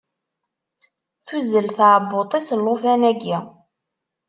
Tuzzel 1.25 1.67
tɛebbuḍt-is 1.77 2.49
llufan-agi. 2.59 3.37